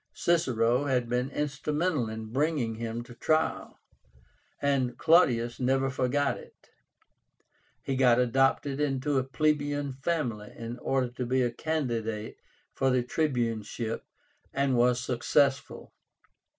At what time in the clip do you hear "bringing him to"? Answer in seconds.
2.33-3.13